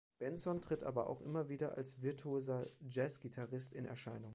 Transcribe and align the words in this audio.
Benson 0.19 0.61
tritt 0.61 0.83
aber 0.83 1.07
auch 1.09 1.21
immer 1.21 1.47
wieder 1.49 1.77
als 1.77 2.01
virtuoser 2.01 2.65
Jazzgitarrist 2.89 3.73
in 3.75 3.85
Erscheinung. 3.85 4.29